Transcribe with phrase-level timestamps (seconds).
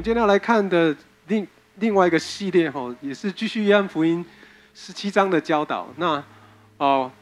[0.00, 0.96] 我们今天要来看的
[1.26, 4.24] 另另外一个系列哈，也是继续约翰福音
[4.72, 5.88] 十七章的教导。
[5.98, 6.24] 那
[6.78, 7.12] 哦，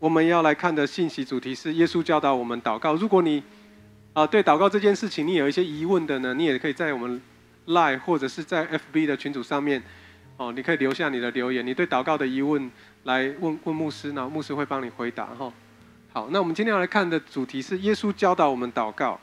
[0.00, 2.96] 我们要来看的信息主题是耶稣教导我们祷告。
[2.96, 3.40] 如果你
[4.14, 7.22] 啊对祷告这件事情你有一些疑问的呢，你也可以在我们
[7.68, 9.80] live 或者是在 FB 的群组上面
[10.38, 12.68] 哦，你可以留下你的留言，你对祷告的疑问
[13.04, 15.52] 来问问牧师，然后牧师会帮你回答哈。
[16.12, 19.20] 好，那我们今天要来看的主题是耶稣教导我们祷告。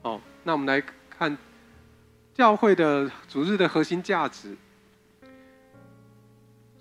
[0.00, 1.36] 哦，那我们来看
[2.34, 4.56] 教会的主日的核心价值。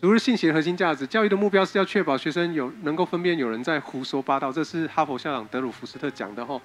[0.01, 4.51] 主日信息的核心价值，教育的目标是要确保学生有能够分辨有人在胡说八道。
[4.51, 6.59] 这是哈佛校长德鲁福斯特讲的哈。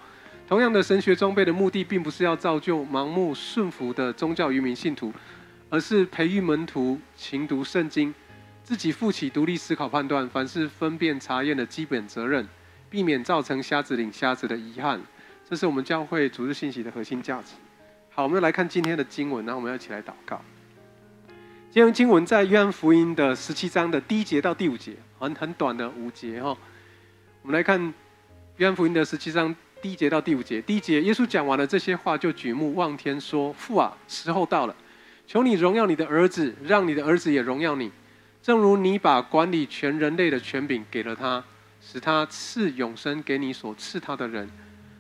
[0.48, 5.12] 同样的，神学装备的目的，并不是要造就盲目顺服的宗教愚民信徒，
[5.68, 8.12] 而是培育门徒勤读圣经，
[8.65, 12.49] 自己负起独立思考、判断、凡事分辨、查验的基本责任，
[12.88, 14.99] 避免造成瞎子领瞎子的遗憾。
[15.49, 17.52] 这是我们教会主日信息的核心价值。
[18.19, 20.43] 好，我们来看今天的经文，然后我们要一起来祷告。
[21.71, 26.49] 今天经文在约翰福音的十七章的第一节到第五节，很很短的五节哈。
[27.43, 27.80] 我们来看
[28.57, 30.61] 约翰福音的十七章第一节到第五节。
[30.61, 34.74] 第一节，耶稣讲完了这些话，就举目望天说：“父啊，时候到了，
[35.24, 37.93] 求你荣耀你的儿子，让你的儿子也荣耀你，
[38.43, 41.45] 正如你把管理全人类的权柄给了他，
[41.80, 44.51] 使他赐永生给你所赐他的人。”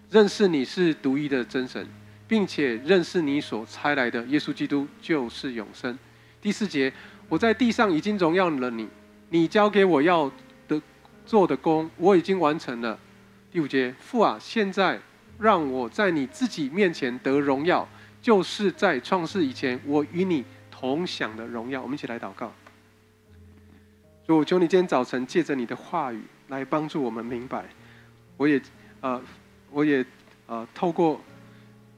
[0.08, 1.84] 认识你是独一的真神，
[2.28, 5.98] 并且认识你所差来的耶稣基督就是永生。
[6.40, 6.92] 第四节，
[7.28, 8.86] 我在地上已经荣耀了你，
[9.30, 10.30] 你交给我要
[10.68, 10.80] 的
[11.26, 12.98] 做的工，我已经完成了。
[13.50, 15.00] 第五节，父啊，现在
[15.40, 17.88] 让我在你自己面前得荣耀，
[18.20, 21.82] 就是在创世以前我与你同享的荣耀。
[21.82, 22.52] 我们一起来祷告。
[24.26, 27.64] 主，求你今天早晨借着你的话语来帮助我们明白。
[28.36, 28.60] 我也
[29.00, 29.20] 呃。
[29.70, 30.02] 我也
[30.46, 31.20] 呃透过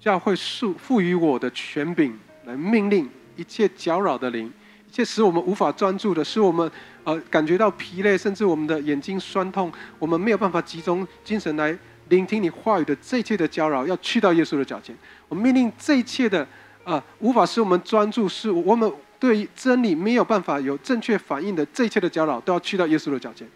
[0.01, 3.07] 教会赋赋予我的权柄来命令
[3.37, 4.51] 一切搅扰的灵，
[4.89, 6.69] 一切使我们无法专注的，使我们
[7.05, 11.77] 呃感觉到疲累，甚至我们的眼睛酸痛，我们没有办法集中精神来
[12.09, 14.97] 聆听你话语的这一切的搅扰，要去到耶稣的脚前。
[15.29, 16.47] 我命令这一切的
[16.85, 23.47] 呃无法使我们专注，是我们对于真理没有办法有正确反应的这一切的搅扰，都要去到耶稣的脚前。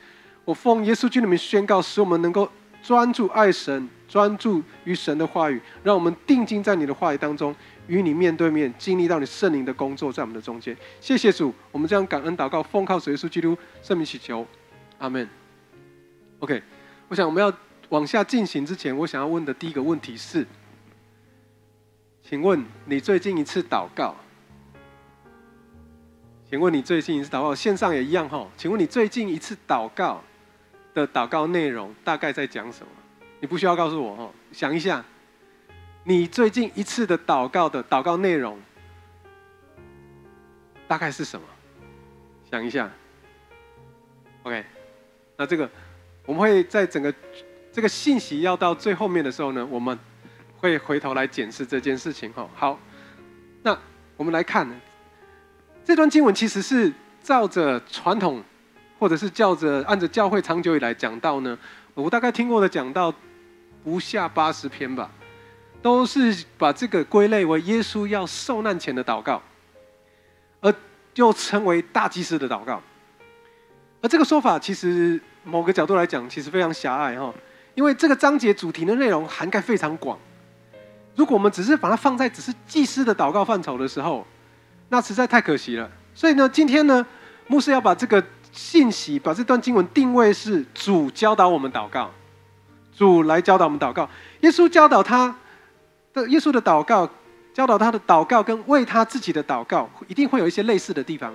[0.44, 2.46] 我奉耶稣基督的名宣告，使我们能够
[2.82, 3.88] 专注爱神。
[4.06, 7.54] 专注于神的话语，让我们定睛在你的话语当中，
[7.86, 10.76] 与你面对面，经历到你圣灵的工作在我们的中间。
[11.00, 14.46] 谢谢主，我们将感恩祷告，奉靠主耶稣基督圣名祈求，
[14.98, 15.28] 阿门。
[16.40, 16.62] OK，
[17.08, 17.52] 我想我们要
[17.88, 20.46] 往下进行之前，我想要问的第一个问题是：
[22.22, 24.14] 请问你最近一次祷告？
[26.50, 28.46] 请问你最近一次祷告，线上也一样哈？
[28.56, 30.22] 请问你最近一次祷告
[30.92, 32.92] 的祷告内容大概在讲什么？
[33.44, 35.04] 你不需要告诉我哦，想一下，
[36.04, 38.58] 你最近一次的祷告的祷告内容
[40.88, 41.46] 大概是什么？
[42.50, 42.90] 想一下。
[44.44, 44.64] OK，
[45.36, 45.68] 那这个
[46.24, 47.14] 我们会在整个
[47.70, 49.98] 这个信息要到最后面的时候呢，我们
[50.56, 52.48] 会回头来检视这件事情哈。
[52.54, 52.80] 好，
[53.62, 53.78] 那
[54.16, 54.66] 我们来看
[55.84, 56.90] 这段经文，其实是
[57.22, 58.42] 照着传统，
[58.98, 61.58] 或者是照着按着教会长久以来讲到呢，
[61.92, 63.14] 我大概听过的讲到。
[63.84, 65.10] 不下八十篇吧，
[65.82, 69.42] 都是把这个归类为耶稣要受难前的祷告，
[70.60, 70.74] 而
[71.14, 72.82] 又称为大祭司的祷告。
[74.00, 77.32] 而这个说法其实某个角度来讲，其实非常狭隘哈，
[77.74, 80.18] 因为这个章节主题的内容涵盖非常广。
[81.14, 84.26] 如果我们只是把它放在只是祭司的祷告范畴的时候，
[84.88, 85.90] 那实在太可惜了。
[86.14, 87.06] 所以呢，今天呢，
[87.46, 92.10] 牧师要把这个信息，把这段经文定位是主教导我们祷告。
[92.96, 94.08] 主来教导我们祷告，
[94.40, 95.34] 耶稣教导他
[96.12, 97.08] 的耶稣的祷告，
[97.52, 101.34] 教导他的祷告跟为他自己的祷告，一定会有一些类似的地方，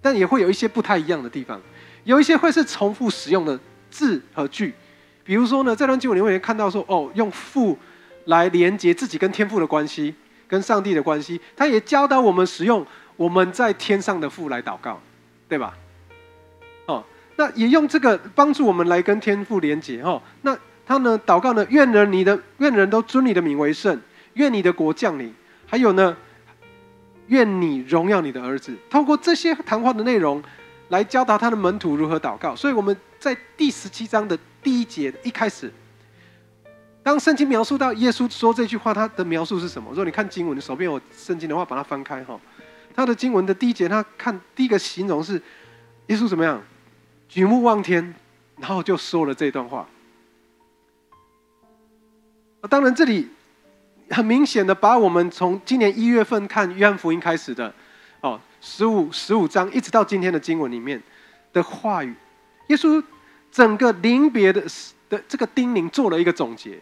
[0.00, 1.60] 但也会有一些不太一样的地方。
[2.02, 3.56] 有一些会是重复使用的
[3.90, 4.74] 字和句，
[5.22, 7.78] 比如说呢，这段经文你会看到说，哦，用父
[8.24, 10.12] 来连接自己跟天父的关系，
[10.48, 11.40] 跟上帝的关系。
[11.56, 12.84] 他也教导我们使用
[13.16, 15.00] 我们在天上的父来祷告，
[15.48, 15.72] 对吧？
[16.86, 17.04] 哦，
[17.36, 20.58] 那也用这个帮助我们来跟天父连接，哦，那。
[20.84, 24.00] 他呢，祷告呢，愿人你的愿人都尊你的名为圣，
[24.34, 25.32] 愿你的国降临。
[25.66, 26.16] 还有呢，
[27.28, 28.76] 愿你荣耀你的儿子。
[28.90, 30.42] 通过这些谈话的内容，
[30.88, 32.54] 来教导他的门徒如何祷告。
[32.54, 35.72] 所以我们在第十七章的第一节一开始，
[37.02, 39.88] 当圣经描述到耶稣说这句话，他的描述是什么？
[39.90, 42.38] 如果你看经文，你手边有圣经的话，把它翻开哈。
[42.94, 45.40] 他的经文的第一节，他看第一个形容是
[46.08, 46.60] 耶稣怎么样？
[47.28, 48.14] 举目望天，
[48.58, 49.88] 然后就说了这段话。
[52.68, 53.28] 当然，这里
[54.10, 57.72] 很明显的把我们从今年一月份看约翰福音开始的，
[58.20, 61.02] 哦，十五十五章一直到今天的经文里面
[61.52, 62.14] 的话语，
[62.68, 63.02] 耶稣
[63.50, 64.62] 整个临别的
[65.08, 66.80] 的这个叮咛做了一个总结。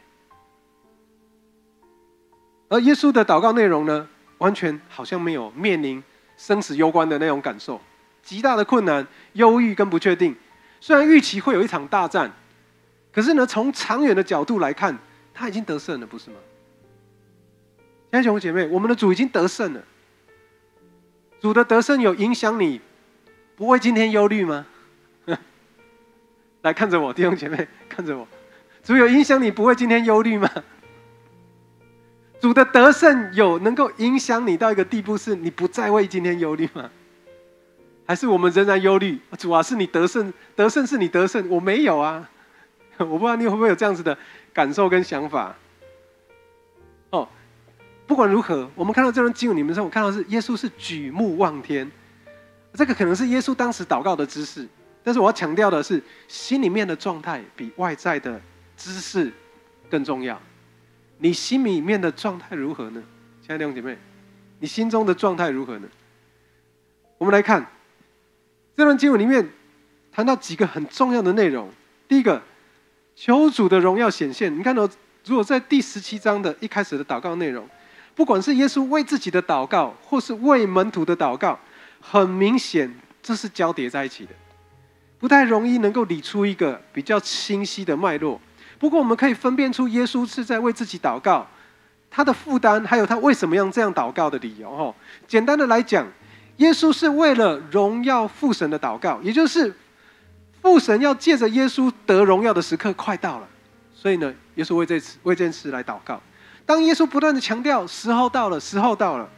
[2.68, 4.06] 而耶稣的祷告内容呢，
[4.38, 6.00] 完全好像没有面临
[6.36, 7.80] 生死攸关的那种感受，
[8.22, 10.36] 极大的困难、忧郁跟不确定。
[10.78, 12.30] 虽然预期会有一场大战，
[13.12, 14.96] 可是呢，从长远的角度来看，
[15.32, 16.36] 他已经得胜了，不是吗？
[18.10, 19.82] 亲爱的兄姐妹，我们的主已经得胜了。
[21.40, 22.80] 主的得胜有影响你，
[23.56, 24.66] 不会今天忧虑吗？
[26.62, 28.26] 来看着我，弟兄姐妹，看着我，
[28.82, 30.50] 主有影响你，不会今天忧虑吗？
[32.40, 36.90] 主的得胜有能够影响你到一个地步，是你不再为今天忧虑吗？
[38.06, 39.18] 还是我们仍然忧虑？
[39.38, 42.28] 主啊，是你得胜，得胜是你得胜，我没有啊！
[42.98, 44.18] 我不知道你会不会有这样子的
[44.52, 45.54] 感受跟想法。
[47.10, 47.28] 哦，
[48.06, 51.90] 不管如何，我们看到这段经文里面时候，我看到是耶稣是举目望天，
[52.74, 54.68] 这个可能是耶稣当时祷告的姿势。
[55.02, 58.40] 但是我要强调的是，心里面的状态比外在的
[58.76, 59.32] 姿势
[59.88, 60.40] 更重要。
[61.18, 63.02] 你心里面的状态如何呢，
[63.40, 63.96] 亲爱的弟兄姐妹？
[64.58, 65.88] 你心中的状态如何呢？
[67.16, 67.66] 我们来看
[68.76, 69.48] 这段经文里面
[70.12, 71.70] 谈到几个很重要的内容。
[72.06, 72.42] 第一个，
[73.20, 74.58] 求主的荣耀显现。
[74.58, 74.88] 你看到，
[75.26, 77.68] 如果在第十七章的一开始的祷告内容，
[78.14, 81.58] 不管是耶稣为自己的祷告，或是为门徒的祷告，
[82.00, 82.90] 很明显
[83.22, 84.30] 这是交叠在一起的，
[85.18, 88.40] 不太容易能够理出一个比较清晰的脉络。
[88.78, 91.46] 不过，我们可以分辨出耶稣是在为自己祷告，
[92.10, 94.70] 他的负担，还有他为什么要这样祷告的理由。
[94.70, 94.94] 哦，
[95.28, 96.06] 简单的来讲，
[96.56, 99.74] 耶稣是为了荣耀父神的祷告，也就是
[100.62, 103.48] 父神要借着耶稣得荣耀的时刻快到了，
[103.94, 106.20] 所以呢，耶稣为这次为这件事来祷告。
[106.66, 109.28] 当耶稣不断的强调时候到了，时候到了，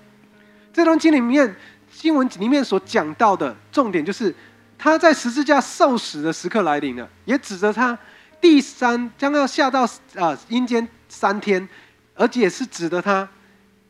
[0.72, 1.54] 这段经里面
[1.90, 4.34] 经文里面所讲到的重点就是
[4.76, 7.98] 他在十字架受死的时刻来临了，也指着他。
[8.40, 11.68] 第三将要下到啊阴间三天，
[12.14, 13.28] 而且是指着他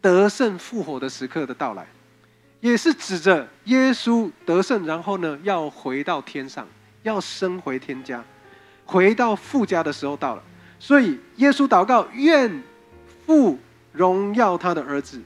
[0.02, 1.87] 得胜复活的时刻的到来，
[2.61, 6.69] 也是指着耶稣得胜，然后呢要回到天上，
[7.02, 8.22] 要升回天家，
[8.84, 10.43] 回到父家的时候到了。
[10.78, 12.62] 所以耶稣祷告，愿
[13.26, 13.58] 父
[13.93, 15.19] 荣耀他的儿子。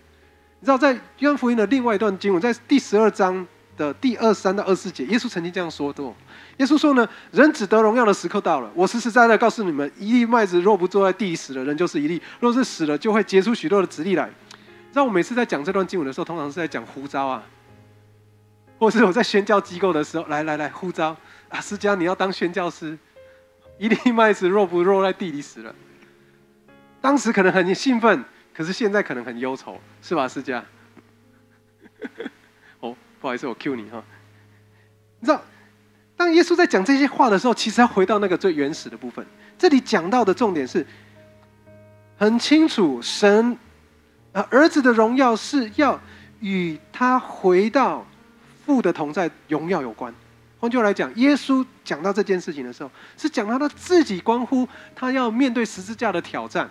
[0.60, 3.46] 你知道，在约翰福音的另外一段经文，在第十二章
[3.76, 6.14] 的第二三到二四节，耶稣曾经这样说过。
[6.56, 8.70] 耶稣说呢，人只得荣耀的时刻到了。
[8.74, 14.26] 我实实在在告诉你们，一粒麦子若不坐在地里死了，人就是一粒；若是死了，就会结出许多的子粒来。
[14.90, 17.42] 知道我每次在讲这段经文的时候，通常是在讲呼召啊，
[18.78, 21.14] 或是我在宣教机构的时候，来来来呼召
[21.48, 22.98] 啊，施佳你要当宣教师。
[23.78, 25.74] 一粒麦子若不落在地里死了，
[26.98, 30.64] 当时可能很兴奋，可是现在可能很忧愁，是吧，施佳？
[32.80, 34.02] 哦，不好意思，我 Q 你哈，
[35.20, 35.42] 你知道？
[36.16, 39.26] 当耶稣在讲这些话的时候，其实要回到那个最原始的部分。
[39.58, 40.86] 这里讲到的重点是
[42.16, 43.58] 很清楚，神
[44.32, 46.00] 啊儿子的荣耀是要
[46.40, 48.06] 与他回到
[48.64, 50.14] 父的同在荣耀有关。
[50.58, 56.68] 换句话来讲，耶稣讲到这件事情的时候，是讲到他自己关乎他要面对十字架的挑战，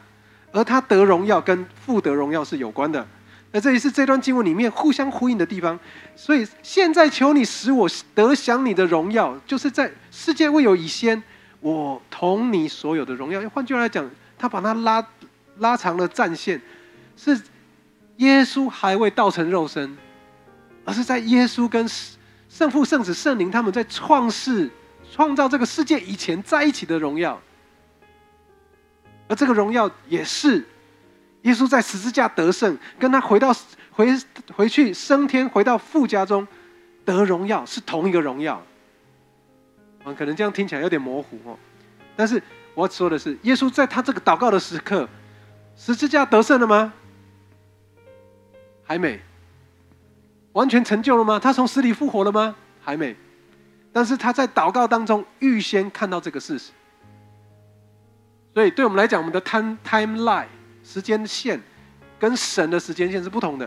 [0.51, 3.05] 而他得荣耀跟父得荣耀是有关的。
[3.51, 5.79] 那这也是这段经文里面互相呼应的地方，
[6.15, 11.23] 所以现在求你使我得享你的荣耀，就是在世界未有以先，
[11.61, 13.39] 我同你所有的荣耀。
[13.51, 15.07] 换句话来讲，他把它拉
[15.59, 16.61] 拉长了战线，
[17.15, 17.39] 是
[18.17, 19.95] 耶稣还未道成肉身，
[20.83, 21.87] 而是在耶稣跟
[22.55, 24.71] 圣父、圣子、圣灵他们在创世、
[25.11, 27.37] 创造这个世界以前在一起的荣耀，
[29.27, 30.63] 而这个荣耀也是。
[31.41, 33.53] 耶稣在十字架得胜，跟他回到
[33.91, 34.07] 回
[34.55, 36.47] 回去升天，回到父家中
[37.03, 38.63] 得荣耀，是同一个荣耀。
[40.05, 41.59] 啊，可能这样听起来有点模糊哦。
[42.15, 42.41] 但是
[42.73, 45.09] 我要说的是，耶稣在他这个祷告的时刻，
[45.75, 46.93] 十字架得胜了吗？
[48.85, 49.19] 还没。
[50.55, 51.37] 完全成就了吗？
[51.37, 52.55] 他从死里复活了吗？
[52.81, 53.13] 还没。
[53.91, 56.71] 但是他在祷告当中预先看到这个事实，
[58.53, 60.47] 所以对我们来讲，我们的 time timeline。
[60.83, 61.59] 时间线
[62.19, 63.65] 跟神的时间线是不同的。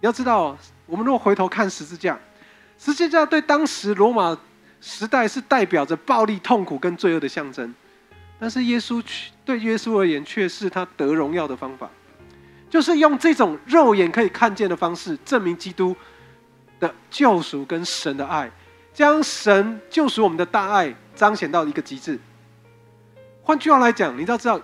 [0.00, 2.18] 你要知道，我们如果回头看十字架，
[2.78, 4.36] 十字架对当时罗马
[4.80, 7.74] 时代是代表着暴力、痛苦跟罪恶的象征，
[8.38, 9.04] 但是耶稣
[9.44, 11.90] 对耶稣而言却是他得荣耀的方法，
[12.70, 15.94] 就是用这种肉眼可以看见的方式，证明基督
[16.78, 18.50] 的救赎跟神的爱，
[18.94, 22.18] 将神救赎我们的大爱彰显到一个极致。
[23.42, 24.58] 换句话来讲，你要知道。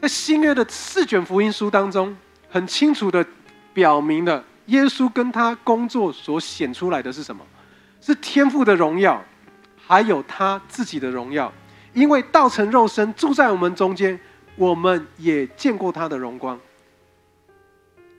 [0.00, 2.16] 在新约的四卷福音书当中，
[2.50, 3.24] 很清楚的
[3.72, 7.44] 表明了耶稣跟他工作所显出来的是什么？
[8.00, 9.22] 是天父的荣耀，
[9.86, 11.52] 还有他自己的荣耀。
[11.92, 14.18] 因为道成肉身住在我们中间，
[14.56, 16.58] 我们也见过他的荣光。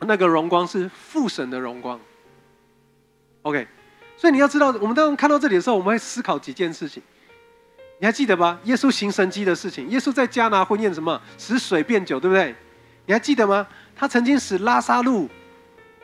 [0.02, 2.00] 那个荣光是父神的荣光。
[3.44, 3.68] OK，
[4.18, 7.02] 所以你要知道，我们当看到这里的时候，我们会思考几件事情。
[8.00, 8.60] 你还记得吗？
[8.64, 12.54] 耶稣行神迹的事情，耶稣在迦拿婚宴什么使水变酒，对不对？
[13.06, 13.66] 你还记得吗？
[13.96, 15.30] 他曾经使拉萨路，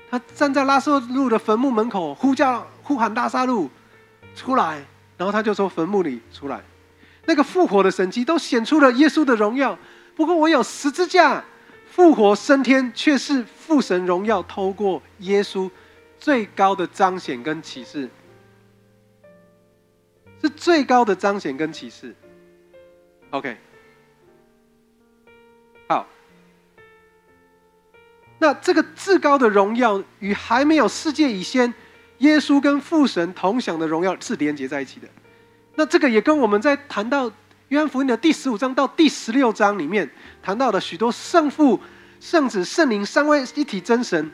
[0.10, 3.70] 他站在拉萨路的坟墓门口呼叫呼喊拉萨路
[4.36, 4.86] 出来，
[5.18, 6.62] 然后他就从坟墓里出来。
[7.26, 9.78] 那个复活的神迹都显出了耶稣的荣耀。
[10.16, 11.44] 不过，我有十字架
[11.92, 15.70] 复活升天，却是父神荣耀透过耶稣
[16.18, 18.10] 最高的彰显跟启示。
[20.42, 22.16] 是最高的彰显跟启示。
[23.32, 23.58] OK，
[25.88, 26.08] 好，
[28.38, 31.74] 那这个至高的荣耀与还没有世界以先，
[32.20, 35.08] 耶稣跟父神同享的荣耀是连接在一起的。
[35.76, 37.30] 那这个也跟我们在谈到
[37.70, 40.10] 约翰福音的第十五章到第十六章里面
[40.42, 41.80] 谈到的许多圣父、
[42.20, 44.30] 圣子、圣灵三位一体真神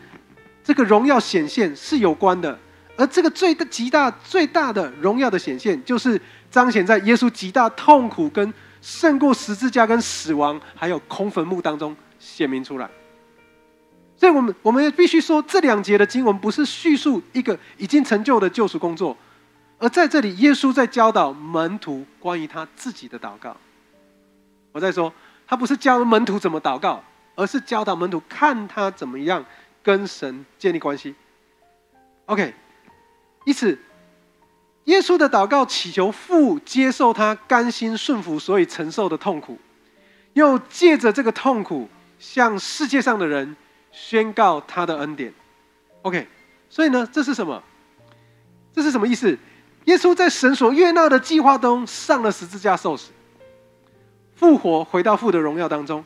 [0.64, 2.58] 这个荣耀显现是有关的。
[2.98, 12.90] 而这个最大、极大、最大的荣耀的显现，就是彰显在耶稣极大痛苦、跟胜过十字架、跟死亡，还有空坟墓当中显明出来。
[14.16, 19.16] 所以，我们我们必须说，这两节的经文不是叙述一个已经成就的救赎工作，
[19.78, 23.56] 而在这里，耶稣在教导门徒关于他自己的祷告。
[24.72, 25.14] 我在说，
[25.46, 27.04] 他不是教门徒怎么祷告，
[27.36, 29.44] 而是教导门徒看他怎么样
[29.84, 31.14] 跟神建立关系。
[32.26, 32.54] OK。
[33.46, 33.78] 因此，
[34.86, 39.60] 耶稣的祷告祈求父接受他甘心顺服所以承受的痛苦，
[40.34, 43.56] 又借着这个痛苦向世界上的人
[43.92, 45.32] 宣告他的恩典。
[46.02, 46.28] OK，
[46.72, 47.62] 所以呢，这是什么？
[48.74, 49.38] 这是什么意思？
[49.86, 53.12] 耶稣在神所悦纳的计划中上了十字架受死，
[54.36, 56.04] 复活回到父的荣耀当中。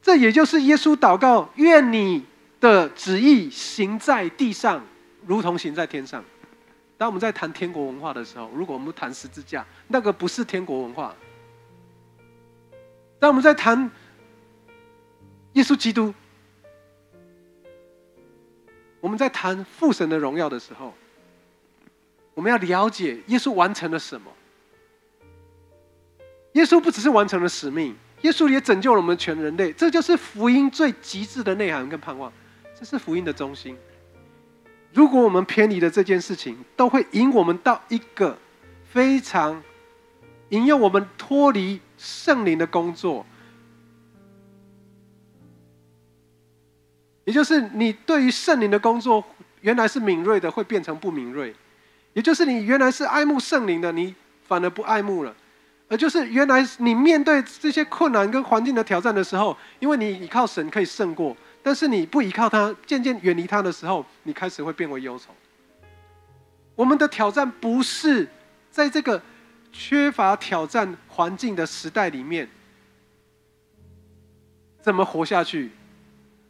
[0.00, 2.24] 这也就是耶稣祷告：愿你
[2.58, 4.84] 的旨意行在地上，
[5.26, 6.24] 如同行在天上。
[6.98, 11.14] 当我们在谈天国文化的时候，如果我们谈十字架，那个不是天国文化。
[13.18, 13.90] 当我们在谈
[15.52, 16.14] 耶稣基督，
[19.00, 20.94] 我们在谈父神的荣耀的时候，
[22.34, 24.30] 我们要了解耶稣完成了什么。
[26.52, 29.72] 耶稣不只是完成了使命，耶稣也拯救了我们全人类。
[29.72, 32.32] 这就是福音最极致的内涵跟盼望，
[32.78, 33.76] 这是福音的中心。
[34.92, 38.36] 如果我们偏离了这件事情，都会引我们到一个
[38.90, 39.62] 非常
[40.50, 43.24] 引诱我们脱离圣灵的工作，
[47.24, 49.24] 也就是你对于圣灵的工作
[49.62, 51.54] 原来是敏锐的，会变成不敏锐；
[52.12, 54.14] 也就是你原来是爱慕圣灵的，你
[54.46, 55.32] 反而不爱慕了；
[55.88, 61.36] 而就是原来你面对这些困难跟环境的挑战的时候，因为你依靠神可以胜过。
[61.62, 65.32] 但是你不依靠他，渐渐远离他的时候，你开始会变为忧愁。
[66.74, 68.28] 我们的挑战不是
[68.70, 69.22] 在这个
[69.70, 72.48] 缺乏挑战环境的时代里面
[74.80, 75.70] 怎么活下去，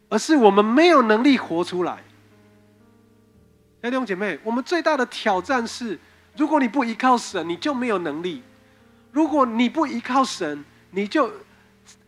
[0.09, 2.03] 而是我们没有能力活出来。
[3.89, 5.99] 弟兄姐妹，我们最大的挑战是：
[6.35, 8.41] 如果你不依靠神，你就没有能力；
[9.11, 11.31] 如果你不依靠神，你就。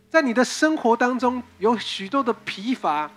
[0.07, 3.11] 在你的生活当中，有许多的疲乏，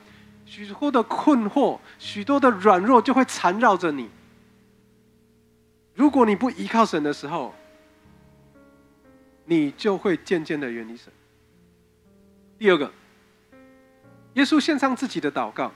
[0.45, 4.11] 许多的困惑，许多的软弱，就会缠绕着你。
[5.95, 7.55] 如果你不依靠神的时候，
[9.45, 11.13] 你就会渐渐的远离神。
[12.59, 12.91] 第二个，
[14.35, 15.71] 耶稣献上自己的祷告。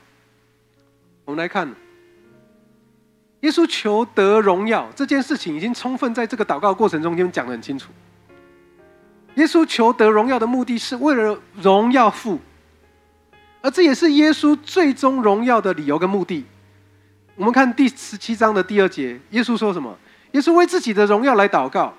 [1.25, 1.73] 我们来看，
[3.43, 7.91] 耶稣求得荣耀这件事情，已经充分在这个祷告过程中间讲得很清楚。
[9.35, 12.39] 耶稣求得荣耀的目的是为了荣耀父，
[13.61, 16.45] 而这也是耶稣最终荣耀的理由跟目的。
[17.35, 19.97] 我们看第十七章的第二节，耶稣说什么？
[20.33, 21.93] 耶稣为自己的荣耀来祷告，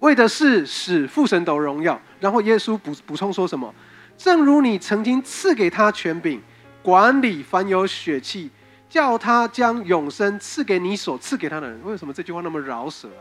[0.00, 1.98] 为的是使父神得荣耀。
[2.20, 3.72] 然后耶稣补补充说什么？
[4.18, 6.42] 正如你曾经赐给他权柄，
[6.82, 8.50] 管理凡有血气，
[8.88, 11.80] 叫他将永生赐给你所赐给他的人。
[11.84, 13.20] 为什么这句话那么饶舌啊？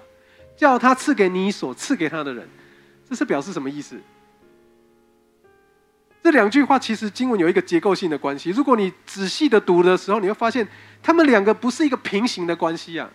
[0.55, 2.48] 叫他赐给你所赐给他的人。
[3.07, 4.00] 这是表示什么意思？
[6.24, 8.50] 这两句话其实经文有一个结构性的关系。
[8.50, 10.67] 如果你仔细的读的时候，你会发现
[11.03, 13.07] 他们两个不是一个平行的关系啊。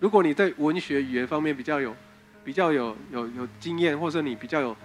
[0.00, 1.94] 如果你对文学语言方面比较有、
[2.42, 4.76] 比较有、有有经验，或者你比较有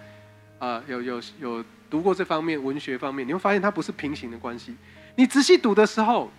[0.59, 4.75] 啊有有有读过这方面文学方面，你会发现它不是平行的关系。
[5.15, 6.31] 你仔细读的时候，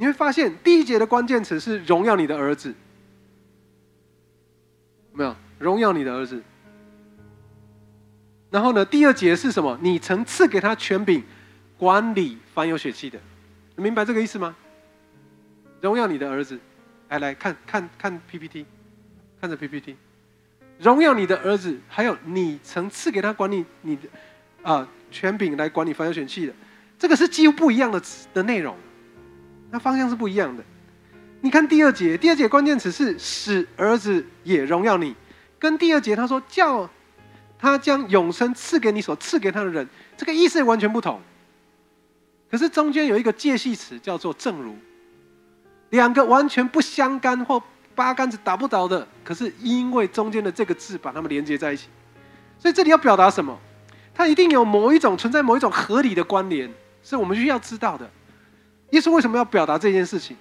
[0.00, 2.72] 你会发现第一节的关键词是荣耀你的儿子，
[5.12, 6.40] 没有荣耀你的儿子。
[8.48, 9.76] 然后呢，第二节是什么？
[9.82, 11.20] 你曾赐给他权柄，
[11.76, 13.18] 管理凡有血气的，
[13.74, 14.54] 明白这个意思吗？
[15.80, 16.56] 荣耀你的儿子，
[17.08, 18.64] 来来看看看 PPT，
[19.40, 19.96] 看着 PPT，
[20.78, 24.08] 荣耀你的儿子，还有你曾赐给他管理你的
[24.62, 26.54] 啊权柄来管理凡有血气的，
[26.96, 28.00] 这个是几乎不一样的
[28.32, 28.76] 的内容，
[29.70, 30.62] 那方向是不一样的。
[31.40, 35.14] 你看第二节，第二节关键词是使儿子也荣耀你，
[35.58, 36.88] 跟第二节他说叫。
[37.60, 39.84] 他将永生赐给你所赐给他的人，
[40.16, 41.20] 这个意思完全不同。
[42.48, 44.76] 可是中间有一个介系词叫做“正如”，
[45.90, 47.60] 两个完全不相干或
[47.96, 51.88] 八竿子打不着的，可是因为中间的这个字把它们连接在一起，
[52.60, 53.58] 所以这里要表达什么？
[54.14, 56.72] 它一定有某一种存在某一种合理的关联，
[57.02, 58.08] 是我们需要知道的。
[58.90, 60.36] 耶稣为什么要表达这件事情？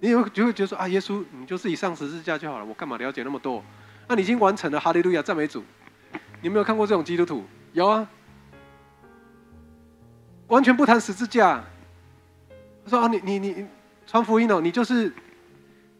[0.00, 3.64] 你会就会觉得说啊，耶稣你就自己上十字架就好了，我干嘛了解那么多？
[4.08, 5.64] 那你已经完成了，哈利路亚，赞美主。
[6.40, 7.44] 你有没有看过这种基督徒？
[7.72, 8.08] 有啊，
[10.48, 11.64] 完全不谈十字架。
[12.84, 13.66] 他说：“啊，你你你
[14.06, 15.12] 传福音哦，你就是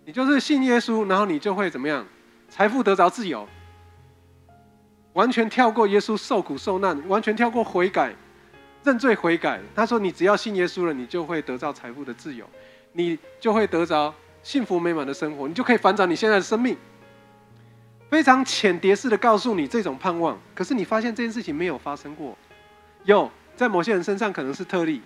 [0.05, 2.07] 你就是信耶稣，然后你就会怎么样？
[2.49, 3.49] 财富得着自由，
[5.15, 8.15] 完全跳过耶稣受苦受难，完全跳过悔改、
[8.87, 9.61] 认罪悔改。
[9.75, 12.49] 他说：你只要信耶稣了，你就会得到财富的自由，
[12.93, 14.15] 你就会得着
[14.45, 16.77] 幸福美满的生活，你就可以反转你现在的生命。”
[18.09, 22.39] 非常浅碟式的告诉你这种盼望，可是你发现这件事情没有发生过，
[23.03, 25.03] 有在某些人身上可能是特例。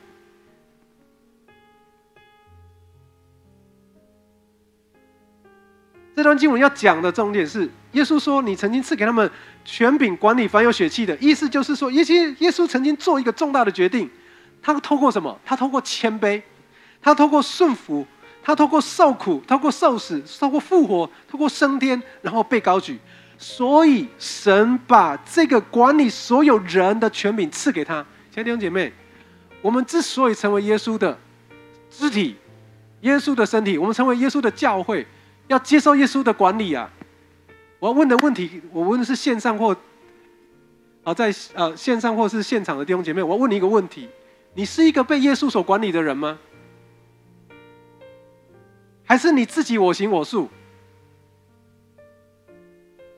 [6.21, 9.31] 这段经文要讲的重点是，耶稣说：“你曾经赐给他们
[9.65, 14.11] 权柄管理凡有血气的。”意思就是说，耶稣耶稣曾经做一个重大的决定，
[14.61, 15.39] 他透过什么？
[15.47, 16.43] 他透过谦卑，
[17.01, 18.07] 他透过顺服。
[18.43, 22.99] 他透过受苦，透过受死，透过复活，透过升天，然后被高举。
[23.39, 28.05] 所以神把这个管理所有人的权柄赐给他。
[28.31, 28.93] 亲爱的弟兄姐妹，
[29.63, 31.19] 我们之所以成为耶稣的
[31.91, 32.37] 肢体，
[33.03, 35.07] 耶稣的身体，我们成为耶稣的教会，
[35.51, 36.89] 要接受耶稣的管理啊！
[37.81, 39.77] 我要问的问题，我问的是线上或
[41.03, 44.09] 啊在呃线上或是现场的弟兄姐妹，我要问你一个问题：
[44.55, 46.39] 你是一个被耶稣所管理的人吗？
[49.05, 50.49] 还是你自己我行我素？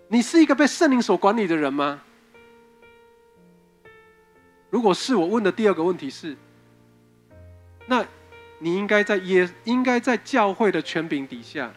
[0.09, 2.01] 你是一个被圣灵所管理的人吗？
[4.71, 6.35] 如果是，我问的第二个问题是：
[7.85, 8.03] 那
[8.59, 11.71] 你应该在耶，应该在教会的权柄底下，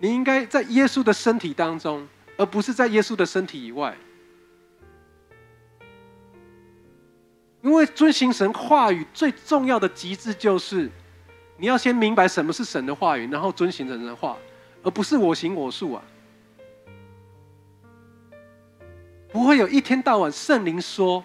[0.00, 3.96] 你应该在耶稣的身体当中，而不是在耶稣的身体以外。
[7.62, 10.90] 因为遵行神话语最重要的极致就是。
[11.58, 14.34] 你要先明白什么是神的话语，然后遵行神的话，
[14.82, 16.02] 而不是我行我素啊！
[19.30, 21.22] 不会有一天到晚圣灵说，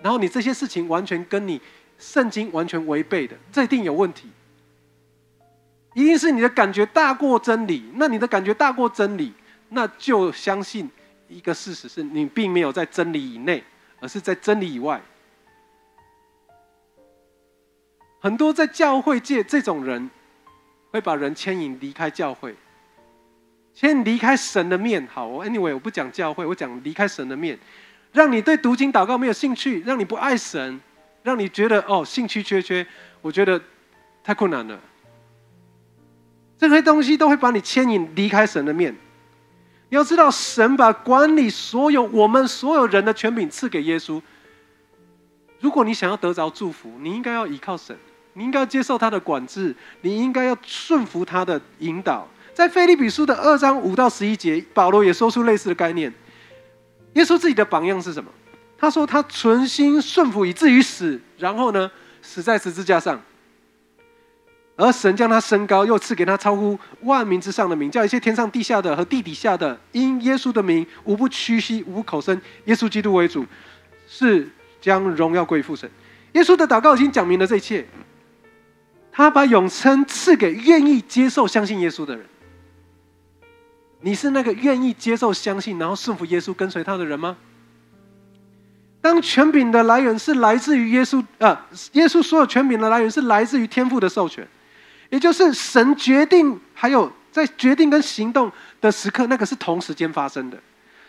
[0.00, 1.60] 然后你这些事情完全跟你
[1.98, 4.30] 圣经完全违背的，这一定有问题。
[5.96, 9.32] 一定是你的感觉大过真理，那你的感觉大过真理，
[9.70, 10.90] 那就相信
[11.26, 13.64] 一个事实：是你并没有在真理以内，
[13.98, 15.00] 而是在真理以外。
[18.20, 20.10] 很多在教会界这种人，
[20.90, 22.54] 会把人牵引离开教会，
[23.72, 25.06] 牵离开神的面。
[25.10, 27.58] 好我，anyway，我不讲教会，我讲离开神的面，
[28.12, 30.78] 让你对读经祷告没有兴趣，让你不爱神，
[31.22, 32.86] 让你觉得哦兴趣缺缺。
[33.22, 33.58] 我觉得
[34.22, 34.78] 太困难了。
[36.58, 38.94] 这些东西都会把你牵引离开神的面。
[39.88, 44.20] 你要知道，神把管理所有我们所有人的权柄赐给耶稣。
[45.60, 47.96] 如果你想要得着祝福，你应该要依靠神。
[48.38, 52.28] 你应该要接受他的管制，你应该要顺服他的引导。
[52.52, 56.12] 在菲利比书的二章五到十一节，保罗也说出类似的概念。
[57.14, 58.30] 耶稣自己的榜样是什么？
[58.76, 61.90] 他说他存心顺服以至于死，然后呢，
[62.20, 63.18] 死在十字架上。
[64.76, 73.44] 而神将他升高，又赐给他超乎万民之上的名，叫一切天上地下的和地底下的，因耶稣的名，无不屈膝，无不口声，耶稣基督为主，
[74.06, 74.48] 是
[74.80, 75.90] 将荣耀归父神。
[76.32, 77.86] 耶稣的祷告已经讲明了这一切。
[79.10, 82.26] 他把永生赐给愿意接受、相信耶稣的人。
[84.02, 87.38] 你是那个愿意接受、相信，然后顺服耶稣、跟随他的人吗？
[89.00, 94.46] 当权柄的来源是来自于耶稣啊，耶稣所有权柄的来源是来自于天父的授权，
[95.16, 98.52] 也就是神决定，还有在决定跟行动
[98.82, 100.58] 的时刻，那个是同时间发生的。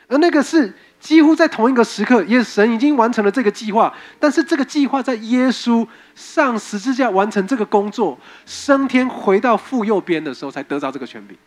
[0.07, 3.93] 而那个是几乎在同一个时刻，也神已经完成了这个计划。
[4.17, 11.37] 但是这个计划在耶稣上十字架完成这个工作，升天回到父右边的时候，才得到这个权柄。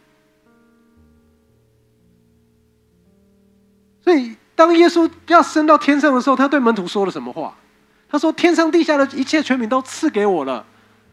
[4.05, 7.57] 所以，当耶稣要升到天上的时候，他对门徒说了什么话？
[8.11, 10.67] 他说：“天上地下的一切权柄都赐给我了。”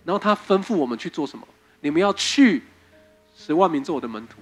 [0.07, 1.45] 然后他吩咐我们去做什么？
[1.81, 2.63] 你们要去
[3.35, 4.37] 十万名做我的门徒。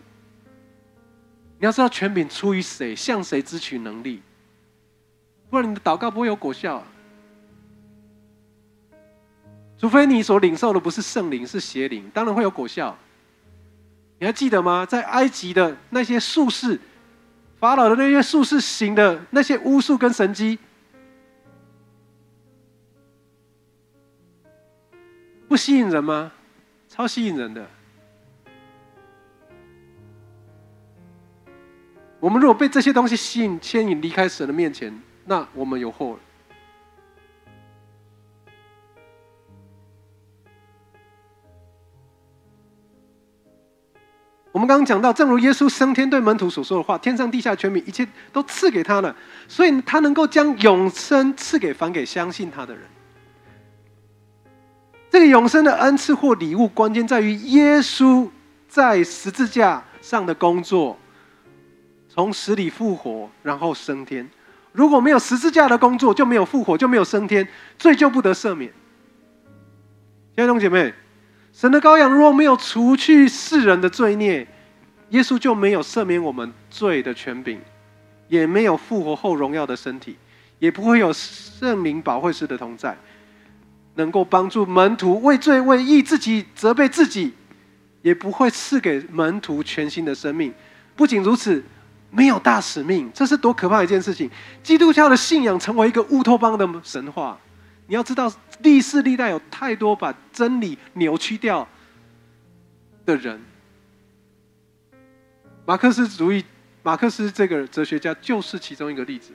[1.58, 4.22] 你要知道权柄出于谁，向谁支取能力，
[5.50, 6.84] 不然你的祷告不会有果效啊。
[9.80, 12.96] 除非你所领受的不是圣灵，是邪灵，当然会有果效。
[14.20, 14.86] 你还记得吗？
[14.86, 16.80] 在埃及的那些术士，
[17.60, 20.60] 法老的那些术士行的那些巫术跟神机，
[25.48, 26.32] 不吸引人吗？
[26.88, 27.66] 超吸引人的。
[32.20, 36.20] 我们如果被这些东西吸引、牵引离开神的面前，那我们有祸了。
[44.52, 49.14] 我们刚刚讲到，正如耶稣升天对门徒所说的话：“天上地下权柄，一切都赐给他了。”
[49.50, 52.88] 所以，他能够将永生赐给凡给相信他的人。
[55.10, 58.30] 这个永生的恩赐或礼物，关键在于耶稣
[58.68, 60.98] 在十字架上的工作。
[62.10, 64.30] 从死里复活，然后升天。
[64.72, 67.46] 如果没有十字架的工作，就没有复活，就没有升天，
[67.78, 68.72] 罪就不得赦免。
[70.34, 70.94] 弟兄姐妹，
[71.52, 74.48] 神的羔羊如果没有除去世人的罪孽，
[75.10, 77.60] 耶稣就没有赦免我们罪的权柄，
[78.30, 80.18] 也没有复活后荣耀的身体，
[80.60, 82.98] 也不会有圣灵保惠师的同在，
[83.96, 87.34] 能够帮助门徒为罪为义，自己责备自己，
[88.02, 90.54] 也不会赐给门徒全新的生命。
[90.96, 91.64] 不仅如此。
[92.12, 94.30] 没有大使命，这是多可怕一件事情！
[94.64, 97.38] 基督教的信仰成为一个乌托邦的神话。
[97.88, 98.32] 你要知道，
[98.62, 101.68] 历世历代有太多把真理扭曲掉
[103.06, 103.42] 的人。
[105.66, 106.46] 马克思主义，
[106.84, 109.34] 马克思这个哲学家就是其中一个例子。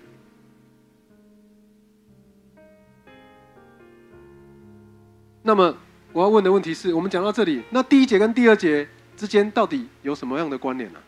[5.43, 5.75] 那么，
[6.13, 10.99] 我要问的问题是：我们讲到这里，那第一节跟第二节之间到底有什么样的关联呢？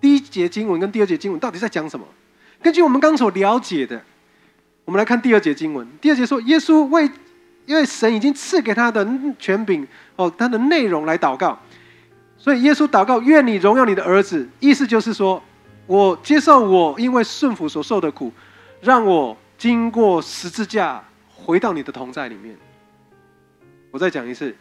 [0.00, 2.06] 第一节经文跟第二节经文到底在讲什么？
[2.60, 4.02] 根据我们刚所了解的，
[4.84, 5.88] 我们来看第二节经文。
[6.00, 7.10] 第二节说，耶稣为
[7.66, 9.06] 因为神已经赐给他的
[9.38, 11.58] 权柄哦，他的内容来祷告，
[12.36, 14.46] 所以耶稣祷告：愿你荣耀你的儿子。
[14.60, 15.42] 意思就是说，
[15.86, 18.30] 我接受我因为顺服所受的苦，
[18.80, 22.56] 让我经过十字架回到你的同在里面。
[23.92, 24.52] 我再讲一次。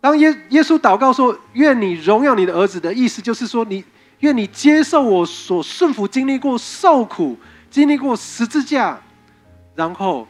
[0.00, 3.84] 当耶耶稣祷告说：“愿你荣耀你的儿子”的意思，就是说，你
[4.20, 7.36] 愿你接受我所顺服、经历过受苦、
[7.70, 8.98] 经历过十字架，
[9.74, 10.26] 然后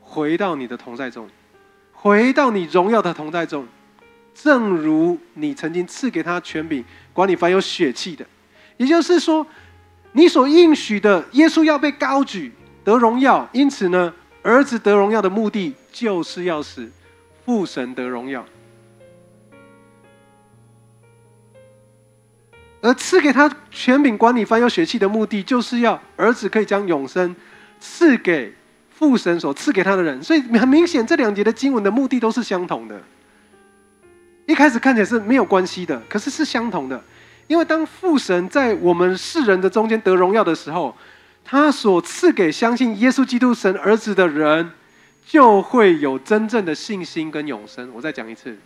[0.00, 1.28] 回到你的同在中，
[1.92, 3.66] 回到你荣耀的同在中，
[4.34, 8.26] 正如你曾经赐给他权柄管理凡有血气的。
[8.76, 9.46] 也就是说，
[10.12, 16.90] 你所应许的耶稣要被高举得荣耀，因此呢，儿子得荣耀的目的就是要使
[17.44, 18.44] 父神得荣耀。
[22.82, 27.34] 而赐给他权柄管理凡有血气的目的，就是要儿子可以将永生
[27.78, 28.52] 赐给
[28.90, 30.20] 父神所赐给他的人。
[30.22, 33.00] 所以很明显，这两节的经文的目的都是相同的。
[34.46, 37.02] 一开始看起来是没有关系的，可是是相同的。
[37.46, 40.94] 因为当父神在我们世人的中间得荣耀的时候，
[41.42, 44.70] 他所赐给相信耶稣基督神儿子的人，
[45.26, 47.90] 就会有真正的信心跟永生。
[47.94, 48.56] 我再讲一次。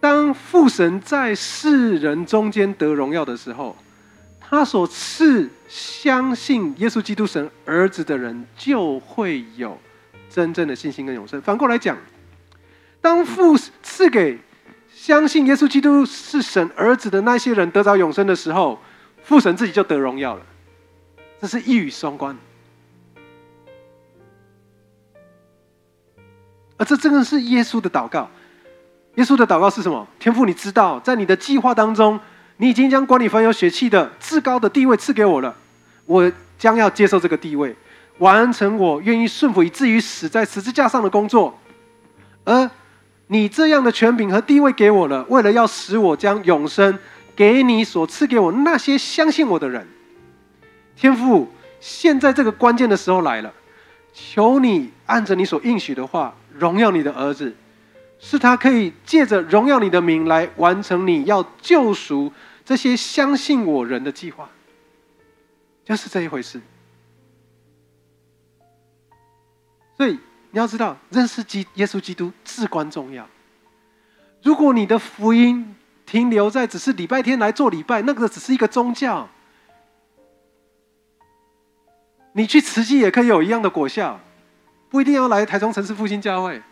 [0.00, 3.76] 当父神在世人中间得荣耀的时候，
[4.40, 9.76] 他所赐相信耶稣基督神儿子的人，就会有
[10.30, 11.42] 真正的信心跟永生。
[11.42, 11.98] 反过来讲，
[13.00, 14.38] 当父赐给
[14.94, 18.80] 相信耶稣基督是神儿子的那些人得着永生的时候，
[19.24, 20.46] 父神自己就得荣耀了。
[21.40, 22.36] 这是一语双关，
[26.76, 28.28] 而这真的是耶稣的祷告。
[29.16, 30.06] 耶稣的祷告是什么？
[30.18, 32.20] 天父，你知道，在你的计划当中，
[32.58, 35.56] 你已经将管理凡有血气的至高的地位赐给我了。
[36.04, 37.74] 我将要接受这个地位，
[38.18, 41.58] 完成我愿意顺服以至于死在十字架上的工作。
[42.44, 42.70] 而
[43.28, 46.98] 你这样的权柄和地位给我了，为了要使我将永生
[47.34, 49.86] 给你所赐给我那些相信我的人。
[50.94, 53.52] 天父，现在这个关键的时候来了，
[54.18, 57.54] 求你按着你所应许的话，荣耀你的儿子。
[58.18, 62.32] 是他可以借着荣耀你的名来完成你要救赎
[62.64, 64.48] 这些相信我人的计划，
[65.84, 66.58] 就是这一回事。
[69.98, 70.18] 所以
[70.50, 73.28] 你要知道，认识基耶稣基督至关重要。
[74.42, 75.76] 如果你的福音
[76.06, 79.28] 停留在只是礼拜天来做礼拜，那个只是一个宗教，
[82.36, 84.20] 你去慈济也可以有一样的果效，
[84.90, 86.62] 不一定要来台中城市复兴教会。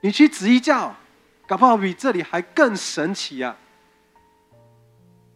[0.00, 0.96] 你去紫衣教，
[1.46, 3.54] 搞不好比这里还更神奇啊！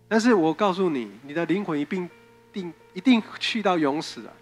[0.08, 2.08] 但是我告诉你，你的灵魂一定
[2.50, 4.32] 定一定去到永死啊！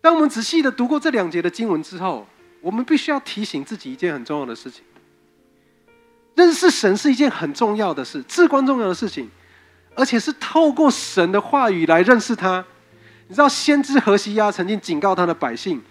[0.00, 2.26] 当我们仔细的读过这两节的经文之后，
[2.62, 4.82] 我们必须要提醒自己一件很重要的事情：
[6.34, 9.30] 认识神是一件很重要的事，至关重要的事情，
[9.94, 12.64] 而且是透过神的话语来认识他。
[13.28, 15.82] 你知道，先知何西亚曾经警告他的百姓。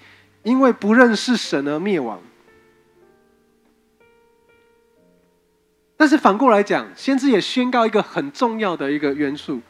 [0.43, 2.19] 因为不认识神而灭亡，
[5.95, 9.61] 但是反过来讲，先知也宣告一个很重要的一个元素：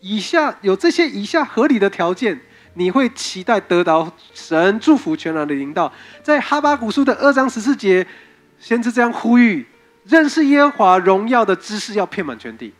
[0.00, 2.38] 以下有这些以下合理的条件，
[2.74, 5.90] 你会期待得到神祝福全然的引导。
[6.22, 8.06] 在哈巴古书的二章十四节，
[8.58, 9.66] 先知这样呼吁：
[10.04, 12.72] 认识耶和华荣耀的知识要遍满全地，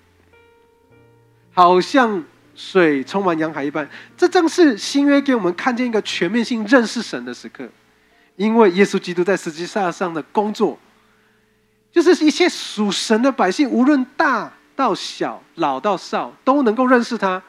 [1.52, 2.24] 好像。
[2.54, 7.66] 水充满洋海一般，这正是新约给我们看见一个全面性认识神的时刻。
[8.36, 10.78] 因为耶稣基督在十字架上的工作，
[11.90, 17.42] 就是一切属神的百姓，无论大到小、老到少，都能够认识他。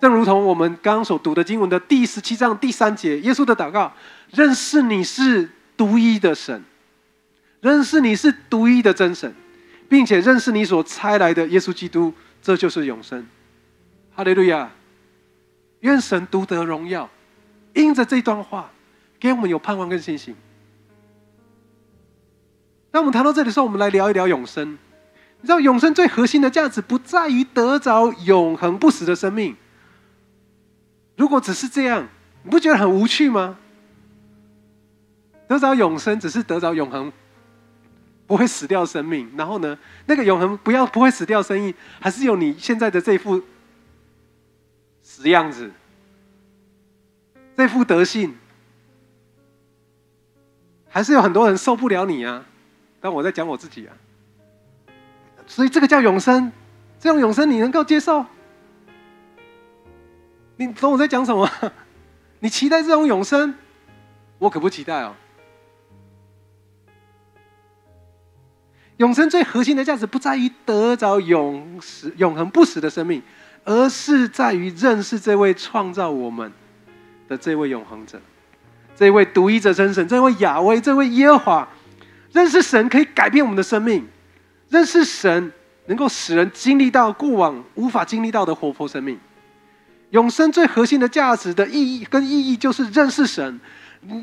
[0.00, 3.92] 正如同我们刚刚所读的经文的第十七章第三节，耶稣的祷告：
[4.30, 6.64] 认识你是独一的神，
[7.62, 9.32] 认识你是独一的真神，
[9.88, 13.24] 并且认识你所差来的耶稣基督，这就是永生。
[14.14, 14.70] 哈利路亚！
[15.80, 17.08] 愿神独得荣耀，
[17.72, 18.70] 因着这段话，
[19.20, 20.34] 给我们有盼望跟信心。
[22.90, 24.72] 当我们谈到这里的时候，我们来聊一聊永生。
[25.40, 29.56] 你知道，永生最核心的价值不在于得着永恒不死的生命。
[31.16, 32.08] 如果只是这样，
[32.42, 33.58] 你不觉得很无趣吗？
[35.46, 37.12] 得着永生只是得着永恒
[38.26, 43.42] 不会死掉生命，然后呢，那个永恒不要不会死掉生命，还是有你现在的这副。
[45.04, 45.70] 死样子，
[47.56, 48.34] 这副德性，
[50.88, 52.46] 还是有很多人受不了你啊！
[53.00, 53.92] 但我在讲我自己啊，
[55.46, 56.50] 所以这个叫永生，
[57.00, 58.24] 这种永生你能够接受？
[60.56, 61.50] 你懂我在讲什么？
[62.38, 63.54] 你期待这种永生，
[64.38, 65.14] 我可不期待哦。
[69.02, 73.20] 永生最核心的价值不在于得着永死、永恒不死的生命。
[73.64, 76.50] 而是在于认识这位创造我们
[77.28, 78.20] 的这位永恒者，
[78.96, 81.68] 这位独一者真神，这位亚威，这位耶和华。
[82.32, 84.04] 认识神可以改变我们的生命，
[84.68, 85.52] 认识神
[85.86, 89.16] 能够使人经历到过往无法经历到的活泼生命。
[90.10, 93.60] 永生最核心的价值的意义跟意义就是认识神，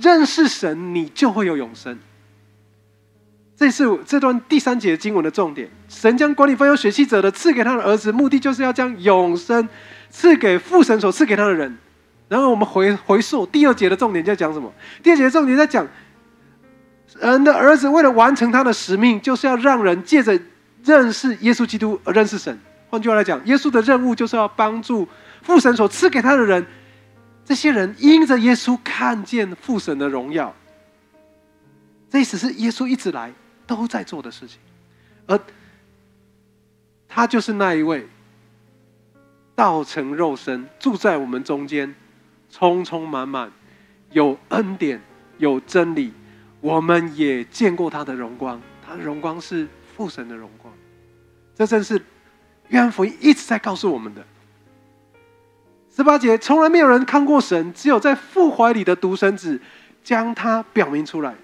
[0.01, 1.97] 认识神你就会有永生。
[3.59, 5.69] 这是这段第三节经文的重点。
[5.89, 9.67] 神将管理分有血气者的赐给他的儿子，目的就是要将永生
[10.09, 11.77] 赐给父神所赐给他的人。
[12.29, 14.71] 然后我们回回溯第二节的重点在讲什么？
[15.03, 15.85] 第二节的重点在讲
[17.19, 20.39] 人的儿子为了完成他的使命，就是要让人借着
[20.85, 22.57] 认识耶稣基督而认识神。
[22.89, 25.05] 换句话来讲，耶稣的任务就是要帮助
[25.41, 26.65] 父神所赐给他的人，
[27.43, 30.55] 这些人因着耶稣看见父神的荣耀。
[32.09, 33.33] 这意思是耶稣一直来。
[33.69, 34.57] 都在做的事情，
[35.27, 35.39] 而
[37.07, 38.07] 他就是那一位
[39.55, 41.93] 道成肉身住在我们中间，
[42.49, 43.51] 充充满满
[44.09, 44.99] 有恩典
[45.37, 46.11] 有真理，
[46.61, 50.73] 我们也见过他的荣光，他的荣光是父神的荣光，
[51.53, 52.01] 这正是
[52.69, 54.25] 约翰福音一直在告诉我们的。
[55.95, 59.61] 十八节，从来没有人看过神，只有在父怀里的独生子
[60.03, 61.35] 将他表明出来。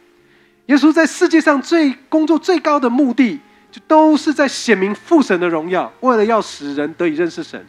[0.67, 3.39] 耶稣在世界上最工作最高的目的，
[3.71, 7.63] 就都是在显明父神的荣耀，为了要使人得以认识神。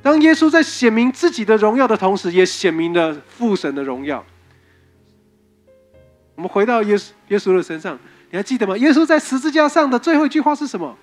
[0.00, 4.24] 当耶稣在显明自己的荣耀的同时，也显明了父神的荣耀。
[6.36, 7.98] 我们回到耶稣耶稣的身上，
[8.30, 8.76] 你还记得吗？
[8.76, 10.96] 耶稣在十字架上的最后一句话是什么？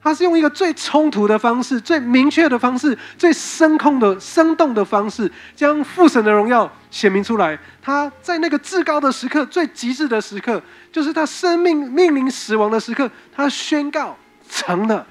[0.00, 7.58] 他是用一个最冲突的方式、最明确的方式、最深空的、生动的方式，将父神的荣耀显明出来。
[7.82, 14.16] 他在那个至高的时刻、最极致的时刻，就是他生命面临死亡的时刻，他宣告
[14.48, 15.06] 成了。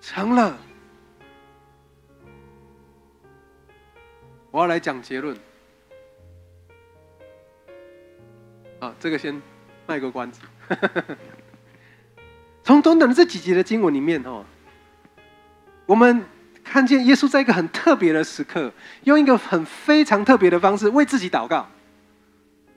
[0.00, 0.56] 成了。
[4.50, 5.36] 我要来讲结论。
[8.80, 9.40] 啊，这个先
[9.86, 10.40] 卖个关子。
[12.62, 14.44] 从短短的这几节的经文里面，哦，
[15.86, 16.24] 我们
[16.62, 18.72] 看见耶稣在一个很特别的时刻，
[19.04, 21.68] 用一个很非常特别的方式为自己祷告，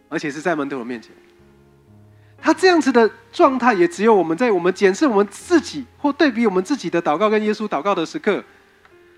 [0.10, 1.12] 而且是在门徒的面前。
[2.40, 8.44] 他这样子的状态，也只有我们在我们检视我们自己或对比我们自己的祷告跟耶稣祷告的时刻。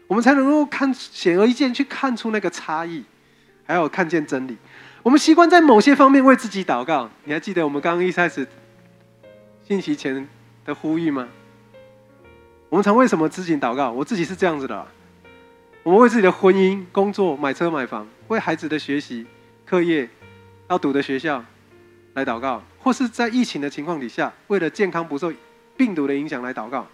[0.08, 3.04] 我们才能够看显而易见去看出那个差异，
[3.66, 4.58] 还有看见真理。
[5.02, 7.10] 我们习惯在某些方面为自己祷告。
[7.24, 8.46] 你还记得我们刚刚一开始
[9.66, 10.28] 信息前
[10.66, 11.28] 的呼吁吗？
[12.70, 13.92] 我们常为什么自己祷告？
[13.92, 14.88] 我自己是这样子的：
[15.84, 19.26] 我们为自己的婚姻、工作、买车买房，为孩子的学习、
[19.66, 20.10] 课业
[20.68, 21.44] 要读的学校
[22.14, 25.32] 来祷告，或是在疫情的情况底下，为了健康不受
[25.78, 26.86] 病毒的影响来祷告。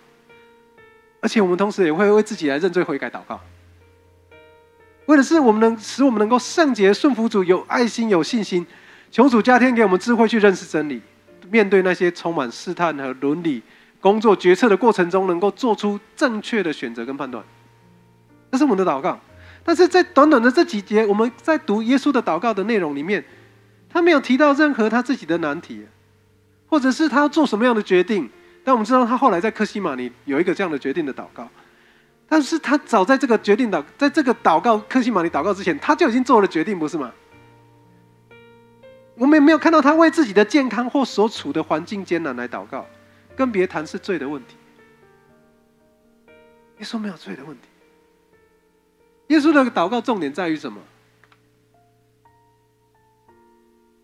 [1.22, 3.42] 而且我们同时也会为自己来认罪悔改祷告，
[5.06, 8.66] 为的是我们能使我们能够圣洁顺服主，有爱心有信心，
[9.12, 11.02] 求主加添给我们智慧去认识真理，
[11.50, 13.62] 面对那些充满试探和伦理
[14.00, 17.44] 工作决策的过程中，能够做出正确的选择跟判断。
[18.52, 19.20] 这是我们的祷告。
[19.64, 23.24] 但是在短短的这几节，我们在读耶稣的祷告的内容里面，
[23.90, 25.86] 他没有提到任何他自己的难题，
[26.68, 28.30] 或者是他要做什么样的决定。
[28.64, 31.48] 但我们知道，他后来在克西玛尼有一个这样的决定的祷告，
[32.28, 37.12] 但是他早在这个决定祷，在这个祷告克西玛尼祷告之前，他就已经做了决定，不是吗？
[39.16, 42.86] 我们也没有看到他为自己的健康或所处的环境艰难来祷告，
[43.36, 44.56] 更别谈是罪的问题。
[46.80, 47.68] 耶稣没有罪的问题。
[49.28, 50.82] 耶稣的祷告重点在于什么？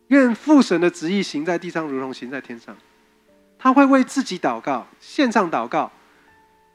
[0.07, 2.75] 愿父神的旨意行在地上，如同行在天上。
[3.59, 5.91] 他会为自己祷告，献上祷告，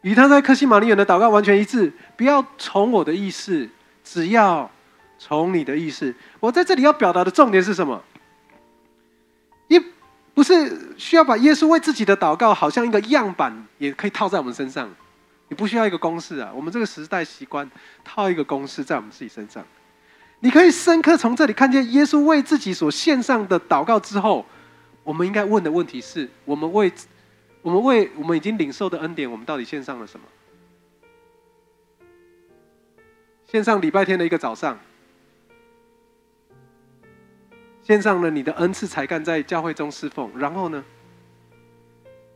[0.07, 1.93] 与他在克西玛利园的祷告完全一致。
[2.17, 3.69] 不要从我的意思，
[4.05, 4.71] 只要
[5.19, 6.15] 从你的意思。
[6.39, 8.01] 我在这里要表达的重点是什么？
[9.67, 9.83] 一
[10.33, 14.89] 不是需要把耶稣为自己的祷告，好像一个样板，也可以套在我们身上。
[15.49, 17.69] 你不需要一个公式啊，我们这个时代习惯
[18.05, 19.65] 套一个公式在我们自己身上。
[20.39, 24.47] 你可以深刻从这里看见耶稣为自己所献上的祷告之后。
[25.03, 26.93] 我们应该问的问题是：我们为
[27.67, 30.27] 我们为我们已经领受的恩典，我们到底献上了什么？
[33.45, 34.79] 献上礼拜天的一个早上，
[37.83, 40.31] 献上了你的恩赐才干在教会中侍奉。
[40.39, 40.85] 然后呢？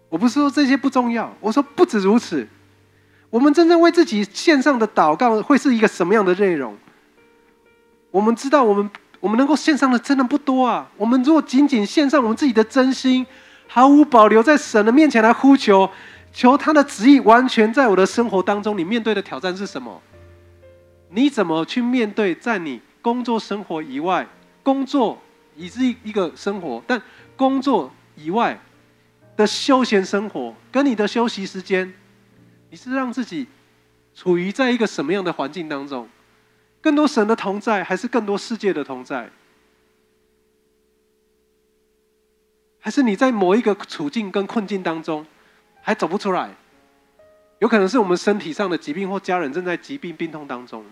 [0.08, 2.44] 我不是说这些不重要，我说不止如此。
[3.30, 6.76] 我们真正为自己献上的祷告会是一个什么样的内容？
[8.10, 8.90] 我们知道我们。
[9.20, 10.90] 我们能够献上的真的不多啊！
[10.96, 13.26] 我们如果仅仅献上我们自己的真心，
[13.72, 15.88] 毫无保留在神的面前来呼求，
[16.32, 20.02] 求他的旨意完全在我的生活当中，你面对的挑战是什么？
[21.10, 24.26] 你怎么去面对在你工作生活以外，
[24.64, 25.16] 工作
[25.56, 27.00] 已是一个生活，但
[27.36, 28.60] 工作以外
[29.36, 31.94] 的休闲生活跟你的休息时间，
[32.70, 33.46] 你是让自己
[34.16, 36.08] 处于在一个什么样的环境当中？
[36.80, 39.30] 更多神的同在，还是更多世界的同在？
[42.80, 45.24] 还是你在某一个处境跟困境当中，
[45.82, 46.50] 还走不出来？
[47.60, 50.84] 有可能是我们身体上的疾病，或家人正在疾病病痛当中。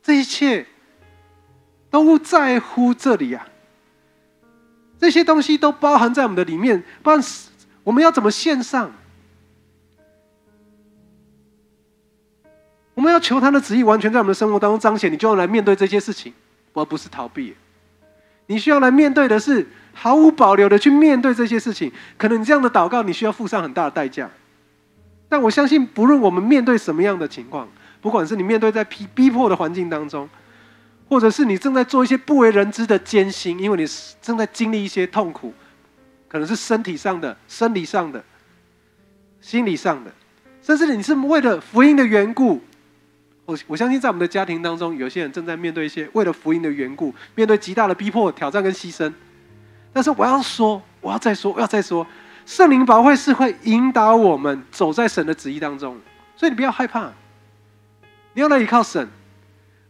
[0.00, 0.64] 这一切
[1.90, 3.46] 都在乎这里呀！
[4.98, 7.20] 这些东西都包含在我们的里面，不然
[7.82, 8.92] 我们要怎么献上？
[12.94, 16.32] 我们要求他的旨意完全在我们的生活当中彰显，你就要来面对这些事情，
[16.74, 17.56] 而不是逃避。
[18.46, 21.90] 你需要来面对的是毫无保留的去面对这些事情。
[22.16, 24.30] 可能你这样的祷告，你需要付上很大的代价。
[25.28, 27.68] 但我相信，不论我们面对什么样的情况，
[28.00, 30.28] 不管是你面对在逼逼迫的环境当中，
[31.08, 33.86] 或者是你正在做一些不为人知的艰辛，因为你
[34.20, 35.54] 正在经历一些痛苦，
[36.28, 38.22] 可能是身体上的、生理上的、
[39.40, 40.12] 心理上的，
[40.62, 42.60] 甚至你是为了福音的缘故。
[43.44, 49.12] 我我相信，在我们的家庭当中，有些人正在面对一些为了福音的缘故，面对极大的逼迫、挑战跟牺牲。
[49.92, 52.06] 但是我要说，我要再说，我要再说，
[52.46, 55.98] 圣灵保会是会引导我们走在神的旨意当中，
[56.36, 57.12] 所以你不要害怕，
[58.34, 59.08] 你要来依靠神，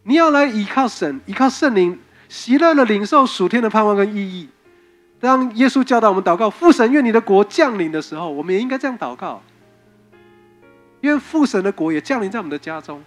[0.03, 4.49] 你要来依靠神，依靠圣灵，喜乐的领受属天的盼望跟意义。
[5.19, 9.41] 当耶稣教导我们祷告父神愿你的国降临的时候，我们也应该这样祷告，
[11.01, 13.01] 愿父神的国也降临在我们的家中。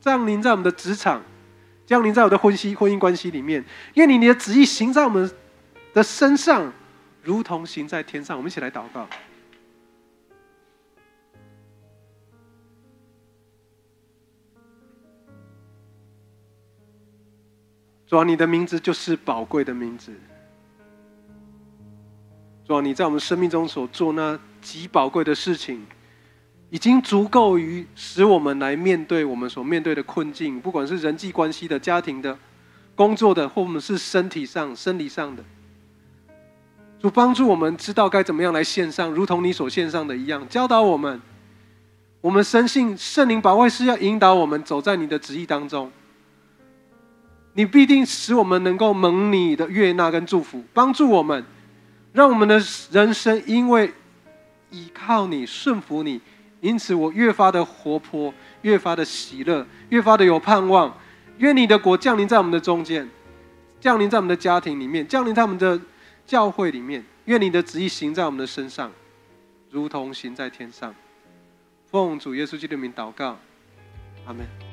[0.00, 1.20] 降临在我们的职场，
[1.84, 3.62] 降临在我的婚姻婚姻关系里面，
[3.94, 5.28] 因为你你的旨意行在我们
[5.98, 6.72] 的身上
[7.24, 9.04] 如同行在天上，我们一起来祷告。
[18.06, 20.12] 主啊，你的名字就是宝贵的名字。
[22.64, 25.84] 主啊，你在我们生命中所做那极宝贵的事情，
[26.70, 32.38] 已经足够于使我们来面对我们所面对的困境，不管是人际关系的、家庭的、
[32.94, 35.42] 工作的，或我们是身体上、生理上的。
[37.00, 41.20] 主帮助我们知道该怎么样来献上，如同你所献上的一样，教导我们。
[42.20, 45.90] 我们深信圣灵保卫是要引导我们走在你的旨意当中。
[47.54, 51.44] 你必定使我们能够蒙你的悦纳跟祝福，帮助我们。
[52.12, 53.92] 让我们的人生因为
[54.70, 56.20] 依靠你、顺服你，
[56.60, 60.92] 因此我越发的活泼，越发的喜乐，越发的有盼望。
[61.38, 63.08] 愿你的国降临在我们的中间，
[63.80, 65.80] 降临在我们的家庭里面，降临在我们的
[66.28, 67.04] 教会里面。
[67.24, 68.92] 愿你的旨意行在我们的身上，
[69.70, 70.94] 如同行在天上。
[71.90, 73.38] 奉主耶稣基督的名祷告，
[74.26, 74.67] 阿门。